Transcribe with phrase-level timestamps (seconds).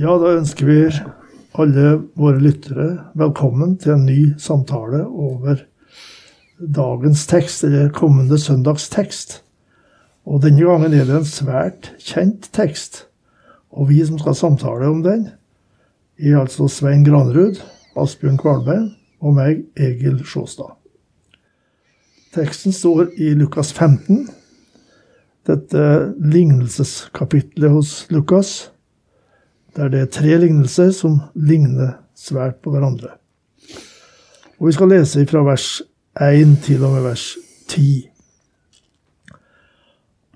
[0.00, 0.76] Ja, da ønsker vi
[1.60, 2.86] alle våre lyttere
[3.20, 5.58] velkommen til en ny samtale over
[6.56, 9.42] dagens tekst, eller kommende søndags tekst.
[10.24, 13.02] Og denne gangen er det en svært kjent tekst.
[13.76, 15.28] Og vi som skal samtale om den,
[16.16, 17.60] er altså Svein Granrud,
[17.92, 18.88] Asbjørn Kvalbein
[19.20, 20.78] og meg, Egil Sjåstad.
[22.32, 24.30] Teksten står i Lukas 15,
[25.44, 25.86] dette
[26.24, 28.70] lignelseskapitlet hos Lukas,
[29.76, 33.16] der det er tre lignelser som ligner svært på hverandre.
[34.60, 35.82] Og Vi skal lese fra vers
[36.20, 37.26] 1 til og med vers
[37.70, 38.10] 10.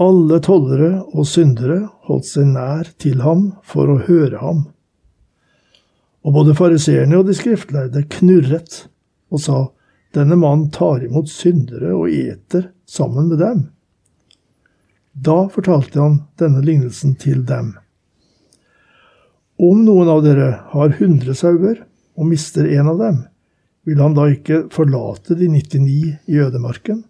[0.01, 4.65] Alle tollere og syndere holdt seg nær til ham for å høre ham.
[6.25, 8.87] Og både fariseerne og de skriftlærde knurret
[9.31, 9.61] og sa,
[10.15, 13.65] denne mannen tar imot syndere og eter sammen med dem.
[15.15, 17.75] Da fortalte han denne lignelsen til dem.
[19.61, 21.85] Om noen av dere har hundre sauer
[22.19, 23.21] og mister en av dem,
[23.87, 25.95] vil han da ikke forlate de 99
[26.27, 27.05] i ødemarken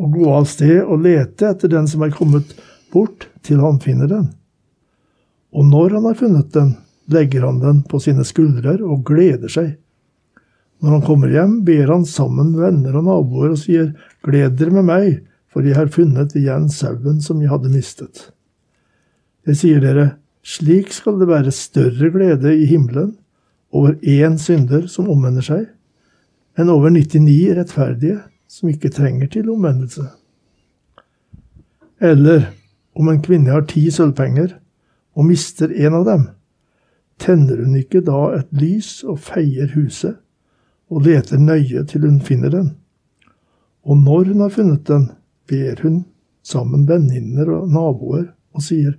[0.00, 2.52] og gå av sted og lete etter den som er kommet
[2.92, 4.26] bort, til han finner den?
[5.56, 6.74] Og når han har funnet den,
[7.12, 9.76] legger han den på sine skuldrer og gleder seg.
[10.82, 13.92] Når han kommer hjem, ber han sammen venner og naboer og sier,
[14.26, 15.20] Gled dere med meg,
[15.52, 18.26] for jeg har funnet igjen sauen som jeg hadde mistet.
[19.46, 23.16] Jeg sier dere, slik skal det være større glede i himmelen
[23.74, 25.64] over én synder som omvender seg,
[26.56, 30.06] enn over 99 rettferdige som ikke trenger til omvendelse.
[32.00, 32.52] Eller
[32.96, 34.54] om en kvinne har ti sølvpenger
[35.16, 36.24] og mister en av dem,
[37.18, 40.16] tenner hun ikke da et lys og feier huset,
[40.86, 42.68] og leter nøye til hun finner den?
[43.82, 45.08] Og når hun har funnet den,
[45.50, 46.04] ber hun
[46.46, 48.94] sammen venninner og naboer og sier,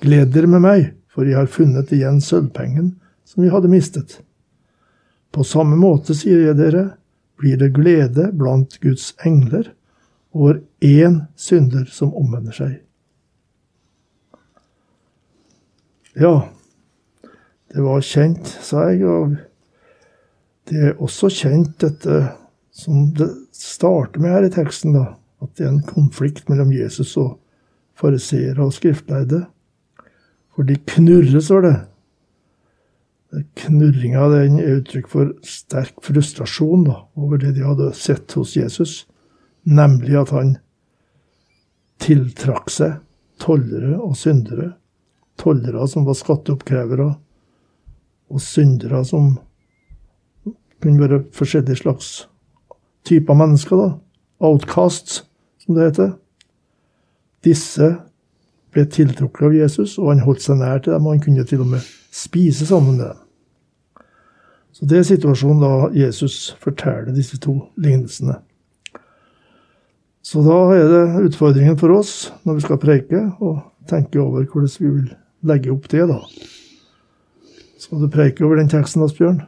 [0.00, 2.94] Gled dere med meg, for jeg har funnet igjen sølvpengen
[3.28, 4.20] som jeg hadde mistet.
[5.30, 6.84] På samme måte, sier jeg dere,
[7.40, 9.70] blir det glede blant Guds engler
[10.36, 12.78] over én synder som omvender seg.
[16.18, 16.48] Ja,
[17.70, 19.36] det var kjent, sa jeg, og
[20.70, 22.22] det er også kjent, dette
[22.74, 27.14] som det starter med her i teksten, da, at det er en konflikt mellom Jesus
[27.20, 27.38] og
[28.00, 29.44] fariseere og skriftlærde.
[30.54, 31.76] For de knurrer, står det.
[33.60, 39.04] Knurringa den er uttrykk for sterk frustrasjon da, over det de hadde sett hos Jesus,
[39.62, 40.56] nemlig at han
[42.02, 42.98] tiltrakk seg
[43.40, 44.72] tollere og syndere,
[45.40, 47.12] tollere som var skatteoppkrevere,
[48.30, 49.36] og syndere som
[50.80, 52.10] kunne være forskjellige slags
[53.06, 53.76] typer mennesker.
[53.76, 53.88] da.
[54.40, 55.24] Outcasts,
[55.58, 56.12] som det heter.
[57.44, 57.96] Disse
[58.74, 61.64] ble tiltrukket av Jesus, og han holdt seg nær til dem, og han kunne til
[61.64, 64.06] og med spise sammen med dem.
[64.72, 68.38] Så det er situasjonen da Jesus forteller disse to lignelsene.
[70.22, 73.60] Så da er det utfordringen for oss når vi skal preike, og
[73.90, 75.12] tenke over hvordan vi vil
[75.50, 76.20] legge opp det, da.
[77.80, 79.40] Skal du preike over den teksten, Asbjørn?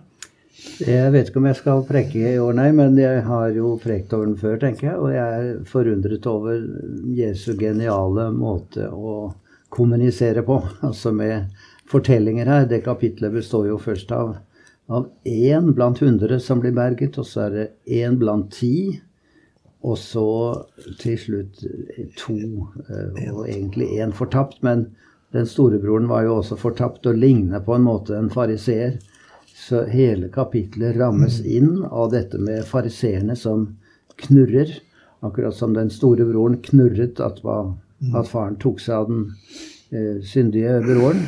[0.83, 4.13] Jeg vet ikke om jeg skal preke i år, nei, men jeg har jo prekt
[4.13, 4.97] over den før, tenker jeg.
[5.01, 6.59] Og jeg er forundret over
[7.17, 9.33] Jesu geniale måte å
[9.73, 10.61] kommunisere på.
[10.89, 11.49] Altså med
[11.91, 12.67] fortellinger her.
[12.69, 14.37] Det kapitlet består jo først av,
[14.93, 17.67] av én blant hundre som blir berget, og så er det
[18.03, 19.01] én blant ti.
[19.83, 20.27] Og så
[21.01, 21.65] til slutt
[22.21, 22.37] to,
[22.87, 24.61] eh, og egentlig én fortapt.
[24.63, 24.91] Men
[25.35, 29.01] den storebroren var jo også fortapt og ligner på en måte en fariseer.
[29.63, 31.47] Så hele kapitlet rammes mm.
[31.47, 33.69] inn av dette med fariseerne som
[34.25, 34.75] knurrer.
[35.23, 38.17] Akkurat som den store broren knurret at, mm.
[38.19, 39.25] at faren tok seg av den
[39.95, 41.23] eh, syndige broren.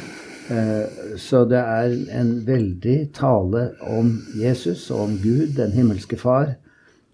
[0.50, 6.56] Eh, så det er en veldig tale om Jesus og om Gud, den himmelske Far,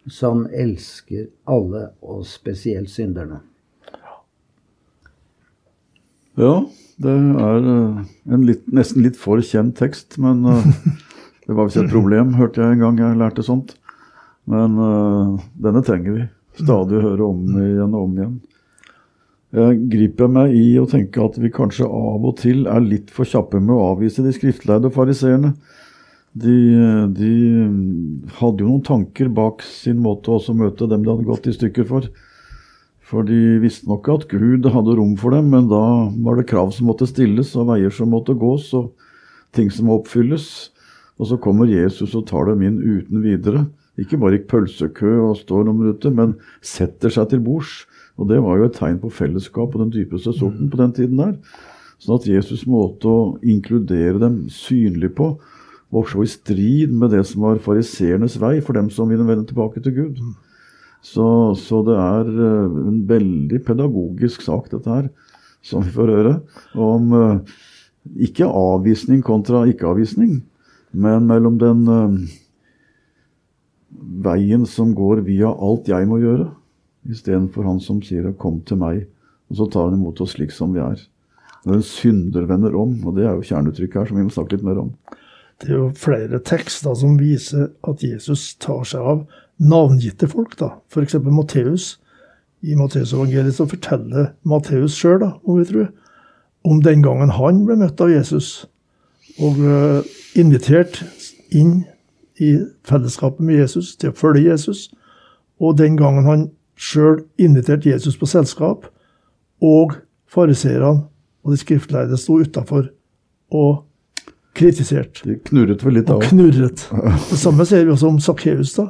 [0.08, 3.42] som elsker alle, og spesielt synderne.
[6.40, 6.64] Ja,
[7.02, 8.02] det er eh,
[8.32, 10.66] en litt, nesten litt for kjent tekst, men uh,
[11.46, 13.74] det var visst et problem, hørte jeg en gang jeg lærte sånt.
[14.50, 16.28] Men uh, denne trenger vi
[16.60, 18.38] stadig høre om igjen og om igjen.
[19.56, 23.28] jeg griper meg i å tenke at vi kanskje av og til er litt for
[23.28, 25.54] kjappe med å avvise de skriftleide fariseerne.
[26.30, 26.56] De,
[27.10, 27.30] de,
[28.38, 31.88] hadde jo noen tanker bak sin måte å møte dem de hadde gått i stykker
[31.88, 32.06] for.
[33.02, 35.82] For de visste nok at Gud hadde rom for dem, men da
[36.22, 38.92] var det krav som måtte stilles, og veier som måtte gås, og
[39.56, 40.70] ting som må oppfylles.
[41.20, 43.66] Og så kommer Jesus og tar dem inn uten videre.
[44.00, 47.82] Ikke bare i pølsekø og står noen minutter, men setter seg til bords.
[48.16, 51.20] Og det var jo et tegn på fellesskap og den dypeste sorten på den tiden
[51.20, 51.34] der.
[52.00, 55.34] Sånn at Jesus' måte å inkludere dem synlig på
[55.90, 59.48] var så i strid med det som var fariseernes vei for dem som ville vende
[59.48, 60.20] tilbake til Gud.
[61.02, 61.26] Så,
[61.58, 65.08] så, det er eh, en veldig pedagogisk sak, dette her,
[65.64, 66.34] som vi får høre.
[66.76, 67.58] Om eh,
[68.28, 70.42] ikke avvisning kontra ikke-avvisning,
[70.90, 72.16] men mellom den uh,
[74.24, 76.50] veien som går via alt jeg må gjøre,
[77.10, 79.06] istedenfor han som sier 'kom til meg',
[79.50, 81.00] og så tar han imot oss slik som vi er.
[81.66, 84.56] Når en synder vender om, og det er jo kjerneuttrykket her, som vi må snakke
[84.56, 84.92] litt mer om.
[85.60, 89.26] Det er jo flere tekster som viser at Jesus tar seg av
[89.58, 90.56] navngitte folk.
[90.56, 90.80] da.
[90.88, 91.18] F.eks.
[91.20, 91.98] Matteus.
[92.62, 95.88] I Matteusevangeliet så forteller Matteus sjøl, om vi tror,
[96.64, 98.66] om den gangen han ble møtt av Jesus
[99.40, 100.00] og uh,
[100.38, 101.02] invitert
[101.50, 101.84] inn
[102.40, 102.54] i
[102.88, 104.88] fellesskapet med Jesus, til å følge Jesus.
[105.60, 106.48] Og den gangen han
[106.80, 108.86] sjøl inviterte Jesus på selskap,
[109.60, 109.98] og
[110.30, 111.10] fariseerne
[111.44, 112.88] og de skriftleide sto utafor
[113.52, 113.82] og
[114.56, 115.26] kritiserte.
[115.28, 116.20] De knurret vel litt av.
[116.20, 116.30] òg.
[116.30, 116.86] knurret.
[117.30, 118.74] Det samme ser vi også om Sakkeus.
[118.78, 118.88] da.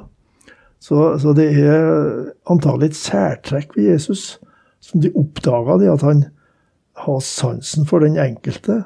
[0.81, 4.39] Så, så, det er antagelig et særtrekk ved Jesus
[4.81, 6.25] som de oppdaga, at han
[7.05, 8.85] har sansen for den enkelte.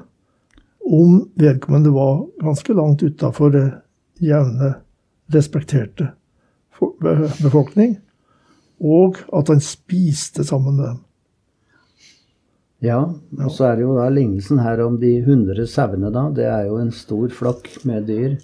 [0.85, 3.67] Om vedkommende var ganske langt utafor det
[4.21, 4.75] jevne,
[5.33, 6.11] respekterte
[7.41, 7.97] befolkning,
[8.85, 11.03] og at han spiste sammen med dem.
[12.85, 12.99] Ja,
[13.41, 16.27] og så er det jo da lignelsen her om de hundre sauene, da.
[16.37, 18.35] Det er jo en stor flokk med dyr.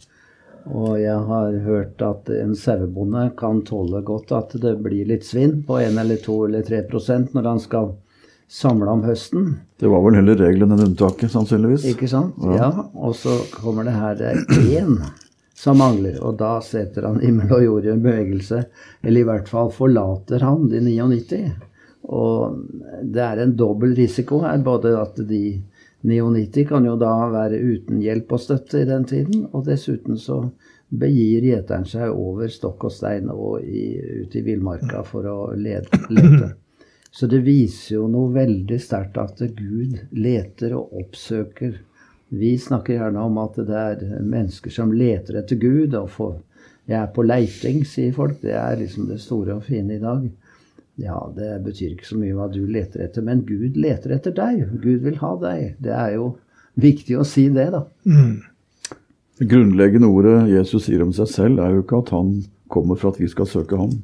[0.71, 5.61] Og jeg har hørt at en sauebonde kan tåle godt at det blir litt svinn
[5.67, 7.93] på 1 eller 2 eller 3% når han skal
[8.51, 9.55] samle om høsten.
[9.79, 11.87] Det var vel heller regelen enn unntaket, sannsynligvis.
[11.93, 12.37] Ikke sant?
[12.43, 12.57] Ja.
[12.59, 12.71] ja.
[12.99, 14.99] Og så kommer det her er én
[15.61, 18.63] som mangler, og da setter han himmel og jord i en bevegelse.
[19.05, 21.43] Eller i hvert fall forlater han de 99.
[22.11, 22.57] Og
[23.05, 25.61] det er en dobbel risiko her, både at de
[26.09, 30.41] 99 kan jo da være uten hjelp og støtte i den tiden, og dessuten så
[30.91, 33.93] begir gjeteren seg over stokk og stein og i,
[34.25, 36.01] ut i villmarka for å lete.
[37.11, 41.75] Så det viser jo noe veldig sterkt at Gud leter og oppsøker.
[42.31, 45.95] Vi snakker gjerne om at det er mennesker som leter etter Gud.
[45.95, 46.37] og får,
[46.87, 48.41] Jeg er på leiting, sier folk.
[48.43, 50.29] Det er liksom det store og fine i dag.
[51.01, 54.67] Ja, det betyr ikke så mye hva du leter etter, men Gud leter etter deg.
[54.83, 55.75] Gud vil ha deg.
[55.83, 56.35] Det er jo
[56.81, 57.85] viktig å si det, da.
[58.05, 58.39] Mm.
[59.41, 62.35] Det grunnleggende ordet Jesus sier om seg selv, er jo ikke at han
[62.71, 63.95] kommer for at vi skal søke ham.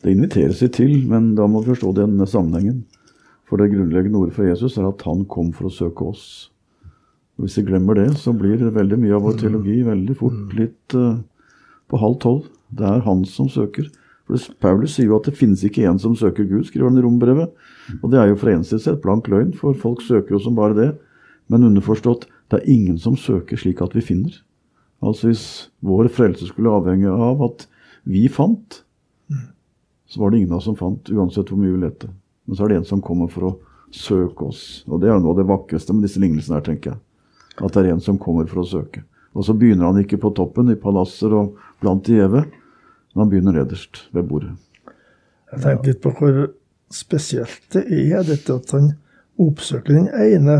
[0.00, 2.84] Det inviteres vi til, men da må vi forstå den sammenhengen.
[3.48, 6.24] For det grunnleggende ordet for Jesus er at han kom for å søke oss.
[7.36, 10.96] Og Hvis vi glemmer det, så blir veldig mye av vår teologi veldig fort litt
[10.96, 11.18] uh,
[11.90, 12.48] på halv tolv.
[12.70, 13.88] Det er han som søker.
[14.28, 17.04] For Paulus sier jo at det finnes ikke en som søker Gud, skriver han i
[17.04, 17.50] rombrevet.
[18.00, 20.56] Og det er jo fra en side sett blank løgn, for folk søker jo som
[20.56, 20.90] bare det.
[21.50, 24.36] Men underforstått, det er ingen som søker slik at vi finner.
[25.02, 25.44] Altså hvis
[25.84, 27.66] vår frelse skulle avhenge av at
[28.08, 28.82] vi fant,
[30.10, 32.08] så var det ingen av oss som fant, uansett hvor mye vi lette.
[32.46, 33.52] Men så er det en som kommer for å
[33.94, 34.82] søke oss.
[34.90, 37.00] Og det er jo noe av det vakreste med disse lignelsene her, tenker jeg.
[37.60, 39.04] At det er en som kommer for å søke.
[39.38, 43.30] Og så begynner han ikke på toppen, i palasser og blant de gjeve, men han
[43.30, 44.50] begynner nederst, ved bordet.
[45.50, 46.42] Jeg tenkte litt på hvor
[46.90, 48.92] spesielt det er, dette at han
[49.40, 50.58] oppsøker den ene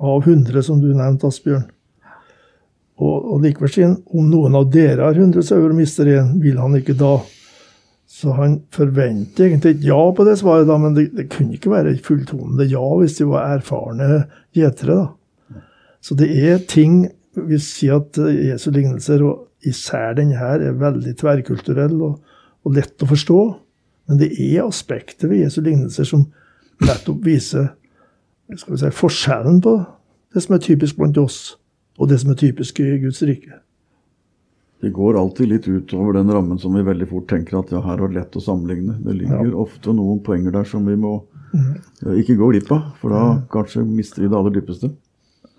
[0.00, 1.68] av hundre, som du nevnte, Asbjørn.
[2.96, 6.38] Og, og likevel sier han om noen av dere har hundre sauer og mister en,
[6.40, 7.18] vil han ikke da
[8.06, 11.72] så han forventer egentlig et ja på det svaret, da, men det, det kunne ikke
[11.72, 14.96] være et fulltonende ja hvis de var erfarne gjetere.
[15.02, 15.62] da.
[16.00, 21.10] Så det er ting Vi sier at Jesu lignelser, og især denne her, er veldig
[21.20, 22.14] tverrkulturell og,
[22.64, 23.40] og, lett å forstå.
[24.08, 26.22] Men det er aspekter ved Jesu lignelser som
[26.80, 27.74] nettopp viser
[28.56, 29.74] skal vi si, forskjellen på
[30.32, 31.58] det som er typisk blant oss,
[31.98, 33.60] og det som er typisk i Guds rike.
[34.80, 37.96] Det går alltid litt utover den rammen som vi veldig fort tenker at ja, her
[37.96, 38.98] er det lett å sammenligne.
[39.06, 39.56] Det ligger ja.
[39.64, 41.14] ofte noen poenger der som vi må
[41.54, 41.72] mm.
[42.20, 43.42] ikke gå glipp av, for da mm.
[43.54, 44.92] kanskje mister vi det aller dypeste.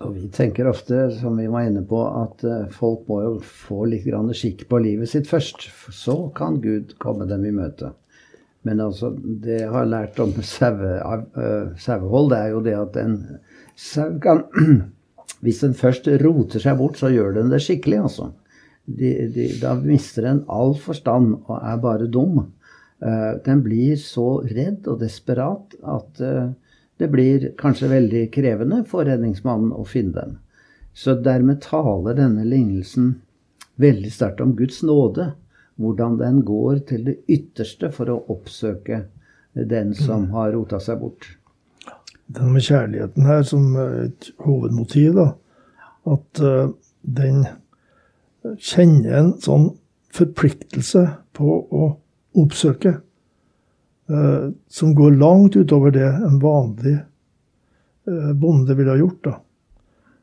[0.06, 3.88] Og Vi tenker ofte, som vi var inne på, at uh, folk må jo få
[3.90, 4.06] litt
[4.38, 5.66] skikk på livet sitt først.
[5.90, 7.90] Så kan Gud komme dem i møte.
[8.62, 13.18] Men altså, det jeg har lært om sauehold, det er jo det at en
[13.74, 14.46] sau kan
[15.38, 18.32] Hvis den først roter seg bort, så gjør den det skikkelig, altså.
[18.88, 22.46] De, de, da mister den all forstand og er bare dum.
[23.04, 26.48] Uh, den blir så redd og desperat at uh,
[26.98, 30.38] det blir kanskje veldig krevende for redningsmannen å finne den.
[30.96, 33.20] Så dermed taler denne lignelsen
[33.78, 35.32] veldig sterkt om Guds nåde
[35.78, 39.04] hvordan den går til det ytterste for å oppsøke
[39.54, 40.32] den som mm.
[40.34, 41.28] har rota seg bort.
[42.26, 45.28] Den med kjærligheten her som et hovedmotiv, da.
[46.08, 47.44] At uh, den
[48.58, 49.70] kjenner en sånn
[50.14, 51.04] forpliktelse
[51.36, 51.90] på å
[52.38, 52.98] oppsøke.
[54.08, 56.94] Uh, som går langt utover det en vanlig
[58.08, 59.20] uh, bonde ville ha gjort.
[59.26, 59.34] da.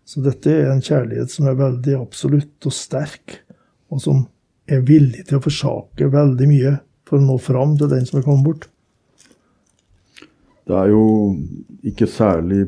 [0.06, 3.40] Så dette er en kjærlighet som er veldig absolutt og sterk,
[3.94, 4.24] og som
[4.66, 6.74] er villig til å forsake veldig mye
[7.06, 8.68] for å nå fram til den som er kommet bort.
[10.66, 11.06] Det er jo
[11.86, 12.64] ikke særlig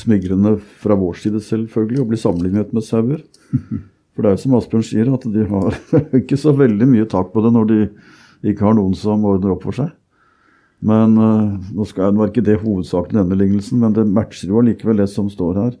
[0.00, 3.24] smigrende fra vår side selvfølgelig å bli sammenlignet med sauer.
[4.20, 5.76] For det er jo som Asbjørn sier, at de har
[6.18, 7.78] ikke så veldig mye tak på det når de
[8.50, 9.94] ikke har noen som ordner opp for seg.
[10.84, 14.60] Men uh, nå skal jeg ikke det hovedsaken i denne lignelsen, men det matcher jo
[14.60, 15.72] allikevel det som står her.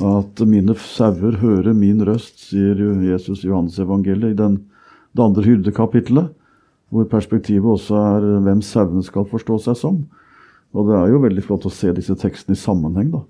[0.00, 4.62] At mine sauer hører min røst, sier Jesus i Johannes evangeliet i den,
[5.12, 6.32] det andre hyrdekapittelet,
[6.88, 10.04] hvor perspektivet også er hvem sauene skal forstå seg som.
[10.72, 13.26] Og det er jo veldig flott å se disse tekstene i sammenheng, da.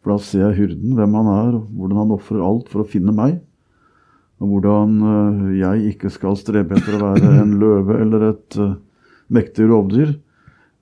[0.00, 2.88] For da ser jeg hyrden, hvem han er, og hvordan han ofrer alt for å
[2.88, 3.42] finne meg.
[4.44, 8.76] Og hvordan uh, jeg ikke skal strebe etter å være en løve eller et uh,
[9.32, 10.18] mektig rovdyr,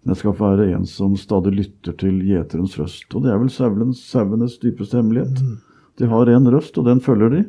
[0.02, 3.06] Jeg skal være en som stadig lytter til gjeterens røst.
[3.14, 3.52] Og det er vel
[3.94, 5.38] sauenes dypeste hemmelighet.
[5.38, 5.60] Mm.
[6.00, 7.42] De har én røst, og den følger de.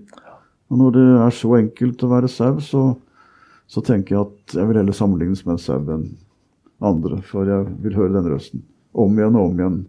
[0.69, 2.83] Og når det er så enkelt å være sau, så,
[3.65, 6.05] så, tenker jeg at jeg vil heller sammenlignes med en sau enn
[6.77, 7.23] andre.
[7.25, 8.61] For jeg vil høre den røsten.
[8.93, 9.81] Om igjen og om igjen.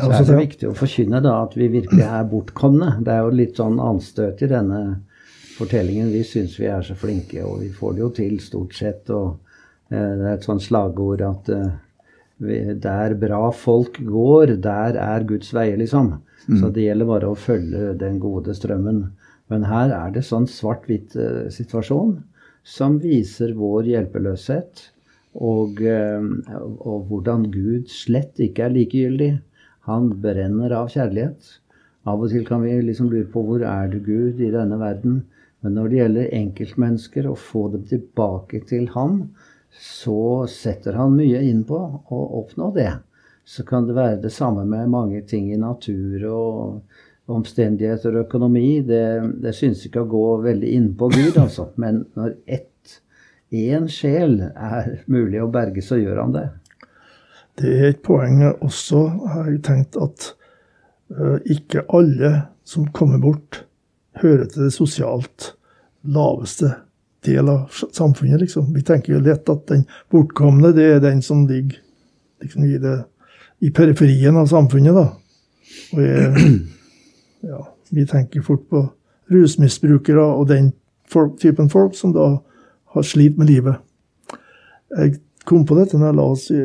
[0.00, 2.96] Så er det viktig å forkynne da at vi virkelig er bortkomne.
[3.04, 4.80] Det er jo litt sånn anstøt i denne
[5.58, 6.10] fortellingen.
[6.14, 9.10] Vi syns vi er så flinke, og vi får det jo til stort sett.
[9.12, 9.38] og
[9.90, 11.70] Eh, det er et sånt slagord at eh,
[12.80, 16.14] der bra folk går, der er Guds veier, liksom.
[16.46, 16.60] Mm.
[16.60, 19.02] Så det gjelder bare å følge den gode strømmen.
[19.50, 24.86] Men her er det sånn svart-hvitt-situasjon eh, som viser vår hjelpeløshet.
[25.30, 29.28] Og, og, hvordan Gud slett ikke er likegyldig.
[29.88, 31.56] Han brenner av kjærlighet.
[32.08, 35.22] Av og til kan vi liksom lure på hvor er det Gud i denne verden?
[35.60, 39.22] Men når det gjelder enkeltmennesker, å få dem tilbake til ham,
[39.70, 42.90] så setter han mye inn på å oppnå det.
[43.44, 48.80] Så kan det være det samme med mange ting i natur og omstendigheter og økonomi.
[48.86, 49.04] Det,
[49.42, 51.70] det synes ikke å gå veldig innpå Gud, altså.
[51.80, 52.96] Men når ett,
[53.50, 56.46] én sjel er mulig å berge, så gjør han det.
[57.60, 59.02] Det er et poeng også,
[59.34, 60.30] har jeg tenkt, at
[61.12, 62.32] uh, ikke alle
[62.64, 63.64] som kommer bort,
[64.20, 65.52] hører til det sosialt
[66.02, 66.72] laveste
[67.26, 68.72] del av samfunnet, liksom.
[68.74, 71.78] Vi tenker jo lett at den bortkomne, det er den som ligger
[72.42, 72.96] liksom, i, det,
[73.60, 75.06] i periferien av samfunnet, da.
[75.94, 76.54] Og jeg,
[77.52, 78.86] ja, vi tenker fort på
[79.30, 80.72] rusmisbrukere og den
[81.10, 82.32] folk, typen folk som da
[82.94, 83.76] har slitt med livet.
[84.96, 86.62] Jeg kom på dette når jeg la oss i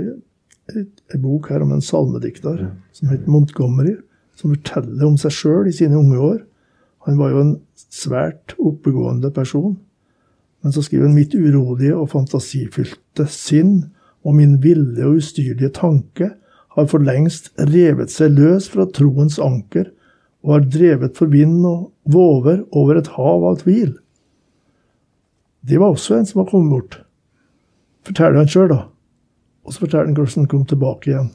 [0.74, 3.96] en bok her om en salmedikter som heter Montgomery,
[4.36, 6.40] som forteller om seg sjøl i sine unge år.
[7.06, 9.76] Han var jo en svært oppegående person.
[10.66, 13.92] Men så skriver han mitt urolige og fantasifylte sinn
[14.26, 16.32] og min ville og ustyrlige tanke
[16.76, 19.92] har for lengst revet seg løs fra troens anker
[20.46, 23.94] og har drevet for vind og våver over et hav av tvil.
[25.66, 27.00] Det var også en som var kommet bort.
[28.06, 28.82] Forteller han sjøl, da.
[29.66, 31.32] Og så forteller han hvordan han kom tilbake igjen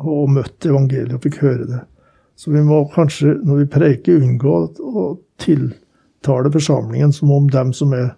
[0.00, 1.80] og møtte evangeliet og fikk høre det.
[2.36, 5.04] Så vi må kanskje, når vi preiker, unngå å
[5.40, 8.14] tiltale forsamlingen som om dem som er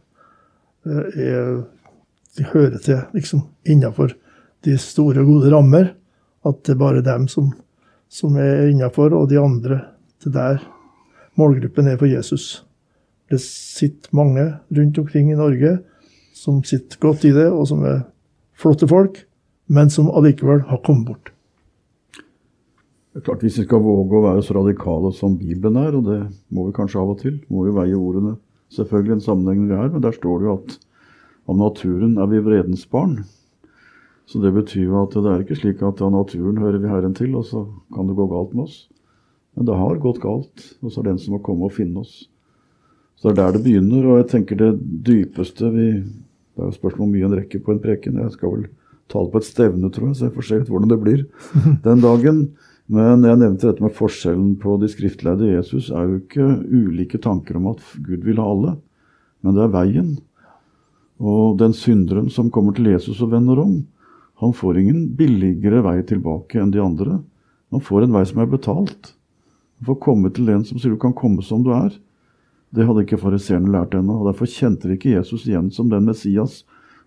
[0.86, 1.62] Eh, er,
[2.36, 4.16] de hører til liksom innafor
[4.64, 5.92] de store, gode rammer.
[6.44, 7.52] At det er bare dem som,
[8.10, 9.78] som er innafor, og de andre
[10.22, 10.62] til der
[11.38, 12.64] målgruppen er for Jesus.
[13.30, 15.78] Det sitter mange rundt omkring i Norge
[16.34, 18.02] som sitter godt i det, og som er
[18.52, 19.24] flotte folk,
[19.72, 21.32] men som allikevel har kommet bort.
[23.12, 26.06] Det er klart Hvis vi skal våge å være så radikale som Bibelen er, og
[26.08, 28.38] det må vi kanskje av og til, må vi veie ordene
[28.72, 30.76] selvfølgelig en sammenheng vi er, men der står det jo at
[31.50, 33.22] av naturen er vi vredens barn.
[34.26, 37.16] Så det betyr jo at det er ikke slik at av naturen hører vi Herren
[37.18, 38.86] til, og så kan det gå galt med oss.
[39.56, 42.04] Men det har gått galt, og så er det den som må komme og finne
[42.04, 42.22] oss.
[43.18, 44.70] Så det er der det begynner, og jeg tenker det
[45.04, 45.88] dypeste vi
[46.52, 48.20] Det er jo spørsmål om mye en rekker på en preken.
[48.20, 48.66] Jeg skal vel
[49.12, 51.24] tale på et stevne, tror jeg, så jeg får se litt hvordan det blir
[51.86, 52.42] den dagen.
[52.92, 55.90] Men jeg nevnte dette med forskjellen på de skriftlærde Jesus.
[55.90, 58.76] er jo ikke ulike tanker om at Gud vil ha alle,
[59.40, 60.12] men det er veien.
[61.22, 63.80] Og den synderen som kommer til Jesus og vender om,
[64.42, 67.20] han får ingen billigere vei tilbake enn de andre.
[67.70, 69.12] Han får en vei som er betalt.
[69.78, 71.94] Han får komme til en som sier du kan komme som du er.
[72.72, 74.20] Det hadde ikke fariseerne lært ennå.
[74.20, 76.62] og Derfor kjente de ikke Jesus igjen som den Messias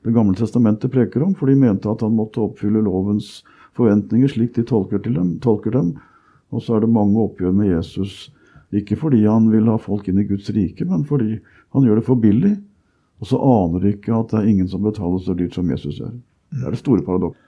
[0.06, 3.40] Det gamle testamentet preker om, for de mente at han måtte oppfylle lovens
[3.74, 5.96] forventninger slik de tolker, dem, tolker dem.
[6.54, 8.30] Og så er det mange oppgjør med Jesus.
[8.70, 11.40] Ikke fordi han vil ha folk inn i Guds rike, men fordi
[11.74, 12.54] han gjør det for billig.
[13.18, 15.98] Og så aner de ikke at det er ingen som betaler så dyrt som Jesus
[15.98, 16.14] gjør.
[16.54, 17.42] Det er det store paradokset.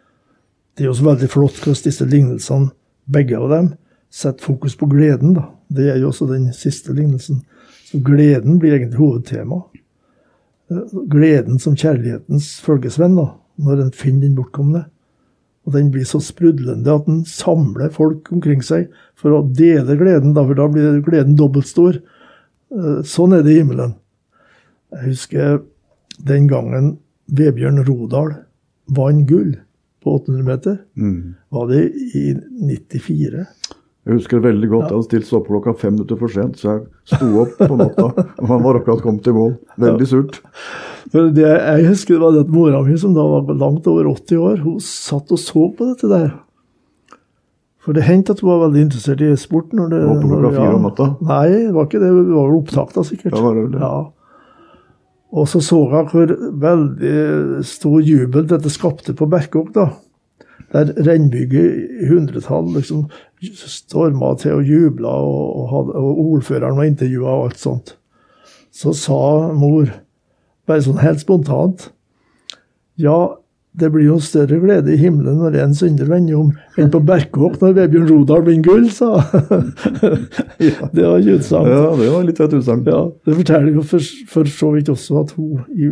[0.78, 2.72] Det er også veldig flott hvordan disse lignelsene,
[3.06, 3.70] begge av dem,
[4.14, 5.34] setter fokus på gleden.
[5.38, 5.48] da.
[5.70, 7.44] Det er jo også den siste lignelsen.
[7.88, 9.62] Så gleden blir egentlig hovedtema.
[10.72, 13.30] Eh, gleden som kjærlighetens følgesvenn, da,
[13.64, 14.84] når en finner den bortkomne.
[15.68, 18.88] Og den blir så sprudlende at den samler folk omkring seg
[19.20, 22.00] for å dele gleden, da, for da blir gleden dobbelt stor.
[22.72, 23.96] Eh, sånn er det i himmelen.
[24.96, 25.62] Jeg husker
[26.28, 26.96] den gangen
[27.36, 28.32] Vebjørn Rodal
[28.96, 29.58] vant gull
[30.04, 30.78] på 800 meter.
[30.96, 31.36] Mm.
[31.52, 31.84] Var det
[32.16, 33.48] i 94?
[34.08, 34.86] Jeg husker veldig godt.
[34.88, 38.06] Jeg hadde stilt opp klokka fem minutter for sent, så jeg sto opp på natta.
[38.40, 39.58] og han var akkurat kommet til mål.
[39.84, 40.38] Veldig surt.
[41.12, 44.62] Det jeg husker det var at Mora mi, som da var langt over 80 år,
[44.64, 46.30] hun satt og så på dette der.
[47.84, 49.76] For det hendte at hun var veldig interessert i sport.
[49.76, 51.12] Når det, på klokka fire om natta?
[51.28, 52.16] Nei, det var ikke det.
[52.16, 53.36] Det var vel opptak, da, sikkert.
[53.36, 53.84] Ja, var det det.
[53.84, 53.96] ja.
[55.38, 56.30] Og så så jeg hvor
[56.64, 59.74] veldig stor jubel dette skapte på Berkåk.
[59.76, 59.90] da
[60.72, 63.06] der Rennbygget i hundretall liksom
[63.42, 67.96] storma til og jubla, og, og, og, ordføreren var intervjua og alt sånt.
[68.74, 69.90] Så sa mor,
[70.68, 71.88] bare sånn helt spontant
[73.00, 73.38] Ja,
[73.78, 76.50] det blir jo større glede i himmelen når en synder vender om,
[76.82, 79.22] enn på Berkåk når Vebjørn Rodal vinner gull, sa
[80.96, 81.70] Det var ikke utsagn.
[81.72, 82.84] Ja, det var litt et utsagn.
[82.90, 85.92] Ja, det forteller jo for, for så vidt også at hun i,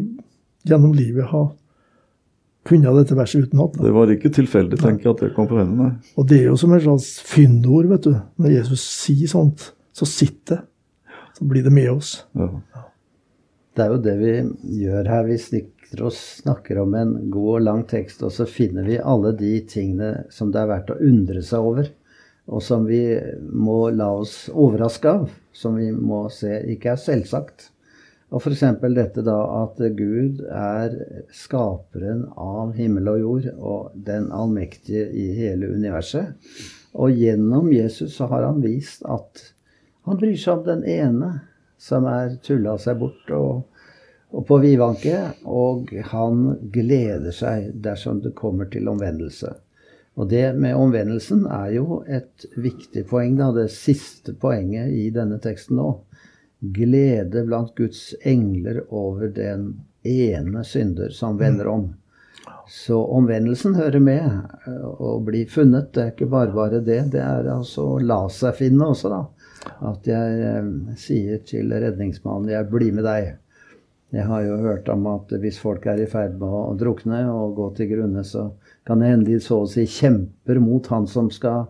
[0.66, 1.52] gjennom livet har
[2.66, 3.78] kunne dette verset utenat.
[3.78, 5.90] Det var ikke tilfeldig, tenker jeg, at det kom fra henne.
[5.90, 6.14] Nei.
[6.18, 8.16] Og det er jo som et slags fyndord, vet du.
[8.42, 10.62] Når Jesus sier sånt, så sitter det.
[11.36, 12.22] Så blir det med oss.
[12.38, 12.48] Ja.
[13.76, 14.34] Det er jo det vi
[14.86, 15.26] gjør her.
[15.28, 19.34] Vi snikker og snakker om en god og lang tekst, og så finner vi alle
[19.36, 21.92] de tingene som det er verdt å undre seg over.
[22.46, 23.02] Og som vi
[23.52, 25.28] må la oss overraske av.
[25.56, 27.70] Som vi må se ikke er selvsagt.
[28.36, 28.66] Og f.eks.
[28.92, 30.96] dette da at Gud er
[31.32, 36.34] skaperen av himmel og jord og den allmektige i hele universet.
[37.00, 39.40] Og gjennom Jesus så har han vist at
[40.06, 41.30] han bryr seg om den ene
[41.80, 43.64] som er tulla seg bort og,
[44.36, 45.16] og på vidvanke.
[45.48, 46.44] Og han
[46.76, 49.54] gleder seg dersom det kommer til omvendelse.
[50.20, 55.40] Og det med omvendelsen er jo et viktig poeng, da, det siste poenget i denne
[55.44, 55.90] teksten nå
[56.60, 59.70] glede blant Guds engler over den
[60.04, 61.94] ene synder som vender om.
[62.68, 65.92] Så omvendelsen hører med eh, å bli funnet.
[65.94, 67.02] Det er ikke bare bare det.
[67.14, 69.22] Det er altså å la seg finne også, da.
[69.90, 73.36] At jeg eh, sier til redningsmannen 'jeg blir med deg'.
[74.16, 77.56] Jeg har jo hørt om at hvis folk er i ferd med å drukne og
[77.58, 78.52] gå til grunne, så
[78.88, 81.66] kan det hende de så å si kjemper mot han som skal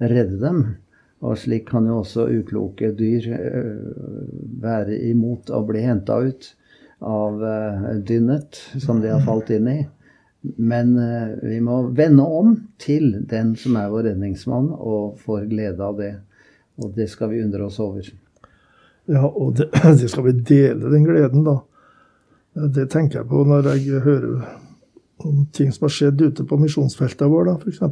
[0.00, 0.62] redde dem.
[1.20, 3.80] Og slik kan jo også ukloke dyr eh,
[4.62, 6.54] være imot å bli henta ut
[7.04, 9.78] av eh, dynnet som de har falt inn i.
[10.56, 15.84] Men eh, vi må vende om til den som er vår redningsmann, og får glede
[15.84, 16.14] av det.
[16.80, 18.08] Og det skal vi undre oss over.
[19.10, 19.68] Ja, og det,
[20.00, 21.60] det skal vi dele den gleden, da.
[22.72, 24.40] Det tenker jeg på når jeg hører
[25.20, 27.84] om ting som har skjedd ute på misjonsfeltet vår, da, f.eks.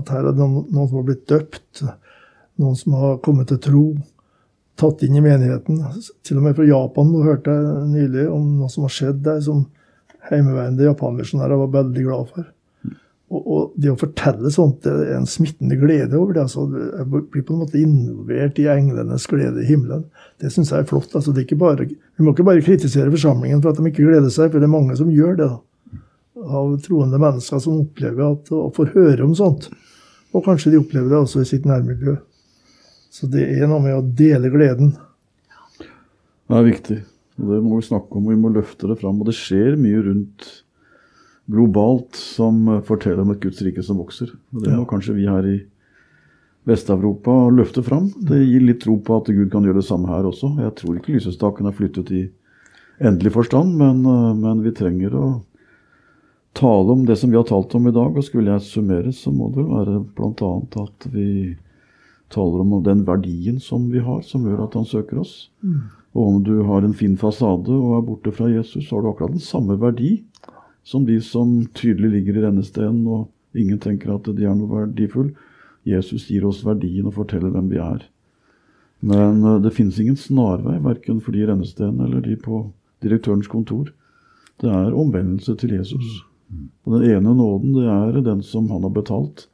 [0.00, 1.82] At her er det noen, noen som har blitt døpt
[2.60, 3.84] noen som har kommet til tro,
[4.80, 5.82] tatt inn i menigheten.
[6.26, 9.42] Til og med fra Japan nå hørte jeg nylig om noe som har skjedd der,
[9.44, 9.66] som
[10.30, 12.48] hjemmeværende japanmisjonærer var veldig glad for.
[13.30, 16.48] Og, og, det å fortelle sånt det er en smittende glede over det.
[16.48, 20.08] altså Jeg blir på en måte involvert i englenes glede i himmelen.
[20.42, 21.14] Det syns jeg er flott.
[21.14, 24.08] altså det er ikke bare, Vi må ikke bare kritisere forsamlingen for at de ikke
[24.08, 25.50] gleder seg, for det er mange som gjør det.
[25.50, 25.60] da
[26.46, 29.68] av troende mennesker som opplever at, og får høre om sånt.
[30.32, 32.16] Og kanskje de opplever det også i sitt nærmiljø.
[33.10, 34.94] Så det er noe med å dele gleden.
[35.80, 36.98] Det er viktig.
[37.40, 39.18] Det må vi snakke om, og vi må løfte det fram.
[39.20, 40.46] Og det skjer mye rundt
[41.50, 44.30] globalt som forteller om et Guds rike som vokser.
[44.54, 44.88] Og det må ja.
[44.90, 45.58] kanskje vi her i
[46.68, 48.10] Vest-Europa løfte fram.
[48.14, 50.52] Det gir litt tro på at Gud kan gjøre det samme her også.
[50.60, 52.24] Jeg tror ikke lysestaken er flyttet i
[53.00, 55.26] endelig forstand, men, eh, men vi trenger å
[56.52, 58.14] tale om det som vi har talt om i dag.
[58.14, 60.52] Og skulle jeg summere, så må det være bl.a.
[60.84, 61.56] at vi
[62.30, 65.50] taler om den verdien som vi har, som gjør at han søker oss.
[65.62, 65.80] Mm.
[66.14, 69.10] Og om du har en fin fasade og er borte fra Jesus, så har du
[69.10, 70.20] akkurat den samme verdi
[70.86, 75.34] som de som tydelig ligger i rennesteinen, og ingen tenker at de er noe verdifull.
[75.86, 78.02] Jesus gir oss verdien og forteller hvem vi er.
[79.00, 82.66] Men uh, det finnes ingen snarvei, verken for de i rennesteinen eller de på
[83.04, 83.92] direktørens kontor.
[84.60, 86.20] Det er omvendelse til Jesus.
[86.84, 89.46] Og Den ene nåden det er den som han har betalt,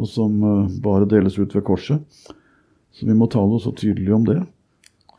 [0.00, 2.00] og som uh, bare deles ut ved korset.
[2.90, 4.40] Så vi må tale så tydelig om det.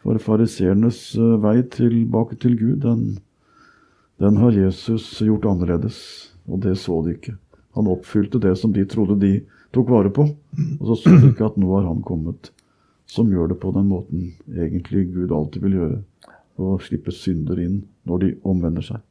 [0.02, 3.20] For fariseernes uh, vei tilbake til Gud, den,
[4.22, 6.02] den har Jesus gjort annerledes.
[6.50, 7.36] Og det så de ikke.
[7.78, 9.36] Han oppfylte det som de trodde de
[9.76, 10.26] tok vare på.
[10.80, 12.52] Og så så de ikke at nå har han kommet
[13.12, 16.00] som gjør det på den måten egentlig Gud alltid vil gjøre.
[16.62, 19.02] Og slippe synder inn når de omvender seg.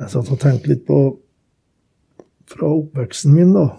[0.00, 0.98] Jeg satt og tenkte litt på
[2.50, 3.78] fra oppveksten min, da.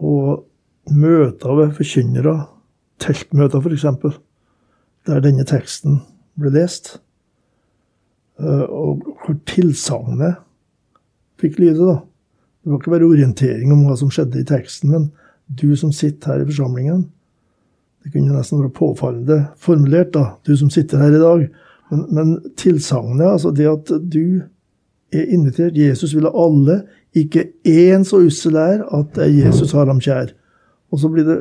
[0.00, 0.46] Og
[0.90, 2.34] møter ved forkynnere,
[3.00, 3.86] teltmøter f.eks.,
[5.08, 6.00] der denne teksten
[6.40, 6.98] ble lest.
[8.40, 10.40] Eh, og hvor tilsagnet
[11.40, 11.98] fikk lyde, da.
[12.60, 15.08] Det var ikke bare orientering om hva som skjedde i teksten, men
[15.48, 17.06] du som sitter her i forsamlingen,
[18.04, 21.46] det kunne nesten være påfallende formulert, da, du som sitter her i dag.
[21.90, 24.40] Men, men tilsagnet, altså det at du
[25.12, 26.80] er invitert Jesus vil ha alle,
[27.16, 30.32] ikke én så ussel er at Jesus har ham kjær.
[30.90, 31.38] Og så blir det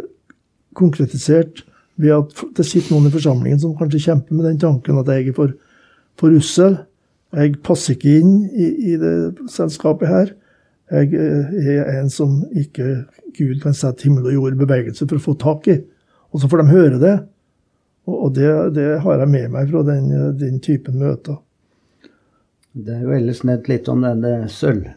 [0.78, 1.64] konkretisert
[2.00, 5.30] ved at det sitter noen i forsamlingen som kanskje kjemper med den tanken at jeg
[5.30, 5.54] er for,
[6.20, 6.78] for ussel.
[7.36, 10.32] Jeg passer ikke inn i, i det selskapet her.
[10.90, 13.04] Jeg eh, er en som ikke
[13.38, 15.78] Gud kan sette himmel og jord i bevegelse for å få tak i.
[16.34, 17.18] Og så får de høre det.
[18.10, 21.38] Og det, det har jeg med meg fra den, den, typen møter.
[22.74, 24.88] Det er jo ellers nevnt litt om denne sølv,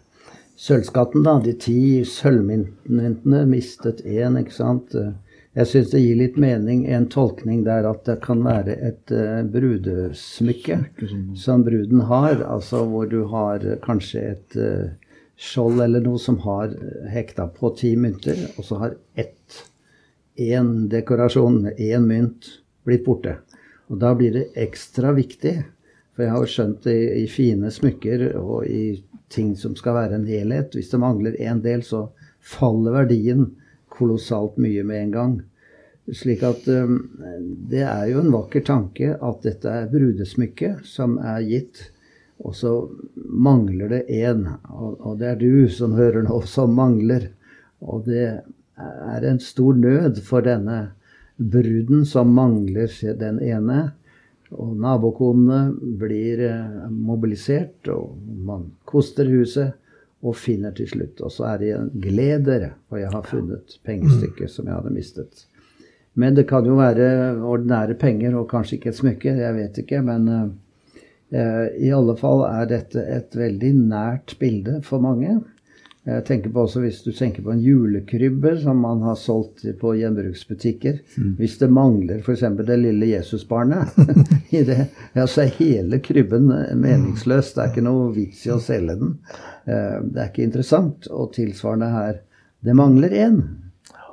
[0.57, 1.23] sølvskatten.
[1.27, 4.97] da, De ti sølvmyntene mistet én, ikke sant.
[5.53, 9.43] Jeg syns det gir litt mening, en tolkning der at det kan være et uh,
[9.45, 10.79] brudesmykke
[11.37, 12.41] som bruden har.
[12.41, 16.73] Altså hvor du har kanskje et uh, skjold eller noe som har
[17.13, 19.61] hekta på ti mynter, og så har ett
[20.41, 22.49] én dekorasjon, én mynt,
[22.89, 23.37] blitt borte.
[23.93, 25.59] Og da blir det ekstra viktig.
[26.13, 30.19] For jeg har jo skjønt det i, fine smykker og i ting som skal være
[30.19, 30.77] en helhet.
[30.77, 32.09] Hvis det mangler én del, så
[32.43, 33.49] faller verdien
[33.93, 35.35] kolossalt mye med en gang.
[36.13, 36.97] Slik at um,
[37.71, 41.85] det er jo en vakker tanke at dette er brudesmykket som er gitt.
[42.43, 42.73] Og så
[43.15, 47.29] mangler det én, og, det er du som hører nå, som mangler.
[47.79, 48.25] Og det
[48.83, 50.81] er en stor nød for denne
[51.39, 52.91] bruden som mangler
[53.21, 53.93] den ene.
[54.53, 59.79] Og nabokonene blir eh, mobilisert, og man koster huset
[60.23, 61.23] og finner til slutt.
[61.25, 65.47] Og så er det en gleder, for jeg har funnet pengestykket som jeg hadde mistet.
[66.15, 67.07] Men det kan jo være
[67.41, 70.03] ordinære penger og kanskje ikke et smykke, jeg vet ikke.
[70.05, 75.41] Men uh, i alle fall er dette et veldig nært bilde for mange.
[76.03, 79.93] Jeg tenker på også Hvis du tenker på en julekrybbe som man har solgt på
[80.01, 81.29] gjenbruksbutikker mm.
[81.39, 82.43] Hvis det mangler f.eks.
[82.59, 83.95] det lille Jesusbarnet
[84.57, 86.51] i det, ja, så er hele krybben
[86.83, 87.55] meningsløs.
[87.55, 89.15] Det er ikke noe vits i å selge den.
[89.65, 91.07] Eh, det er ikke interessant.
[91.09, 92.19] Og tilsvarende her
[92.67, 93.39] det mangler én.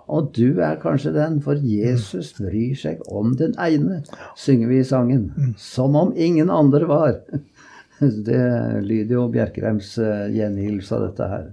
[0.10, 3.99] Og du er kanskje den, for Jesus bryr seg om den ene,
[4.39, 5.28] synger vi i sangen.
[5.36, 5.54] Mm.
[5.62, 7.17] Som om ingen andre var.
[7.99, 8.43] Det
[8.86, 11.49] lyder jo Bjerkreims eh, gjengivelse av dette her.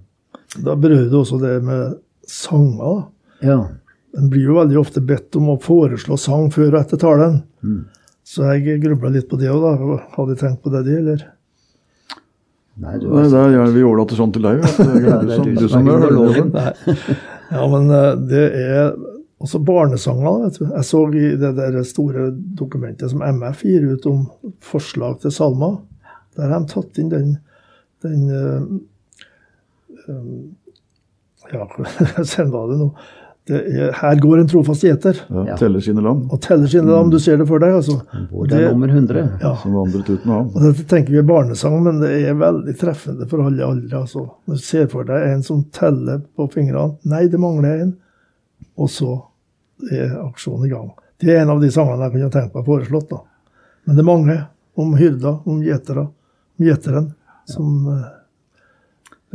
[0.54, 1.98] Da berører det også det med
[2.30, 3.06] sanger.
[3.44, 3.60] Ja.
[4.16, 7.40] En blir jo veldig ofte bedt om å foreslå sang før og etter talen.
[7.62, 7.82] Mm.
[8.26, 9.98] Så jeg grubla litt på det òg, da.
[10.16, 11.26] Hadde de tenkt på det, de, eller?
[12.76, 14.64] Nei, du Nei, det er vi overlater sånn til deg.
[14.64, 16.50] Det er, ja, det er du, som, er loven.
[17.54, 18.90] ja, men eh, det er
[19.40, 20.42] også barnesanger.
[20.42, 20.66] vet du.
[20.72, 24.26] Jeg så i det der store dokumentet som MF gir ut om
[24.64, 25.78] forslag til salmer.
[26.36, 27.32] Der har de tatt inn den,
[28.04, 28.68] den eh,
[31.52, 32.90] ja, hvordan var det nå?
[33.46, 35.20] Det er, her går en trofast gjeter.
[35.30, 36.24] Ja, teller sine lam.
[36.34, 38.00] Og teller sine lam, Du ser det for deg, altså.
[38.32, 39.22] Hvor er nummer 100?
[39.38, 39.52] Ja.
[39.62, 40.48] Som vandret uten ham.
[40.50, 44.00] Og Dette tenker vi er barnesang, men det er veldig treffende for alle aldre.
[44.00, 44.24] Altså.
[44.50, 47.94] Når du ser for deg en som teller på fingrene Nei, det mangler en.
[48.82, 49.12] Og så
[49.92, 50.90] er aksjonen i gang.
[51.22, 53.08] Det er en av de sangene jeg kunne tenkt meg foreslått.
[53.14, 53.22] da.
[53.86, 54.44] Men det mangler.
[54.76, 56.08] Om hyrder, om gjetere.
[56.58, 57.12] Om gjeteren.
[57.46, 58.15] Som ja.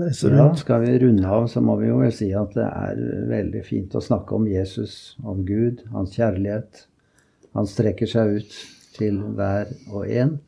[0.10, 3.64] Ja, skal vi runde av, så må vi jo vel si at det er veldig
[3.68, 6.86] fint å snakke om Jesus, om Gud, hans kjærlighet.
[7.58, 8.58] Han strekker seg ut
[8.98, 10.40] til hver og en.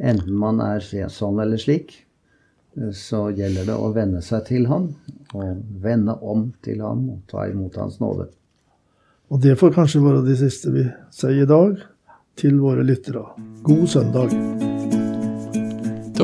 [0.00, 0.80] enten man er
[1.12, 1.92] sånn eller slik,
[2.96, 4.94] så gjelder det å venne seg til ham,
[5.34, 8.30] og vende om til ham og ta imot hans nåde.
[9.30, 11.78] Og det får kanskje være det siste vi sier i dag
[12.40, 13.28] til våre lyttere.
[13.62, 14.69] God søndag.